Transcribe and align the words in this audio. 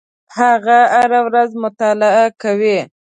هغه 0.37 0.79
هره 0.95 1.19
ورځ 1.27 1.49
مطالعه 1.63 2.25
کوي. 2.41 2.77